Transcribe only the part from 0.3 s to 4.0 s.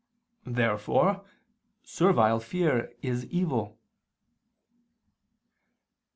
Therefore servile fear is evil.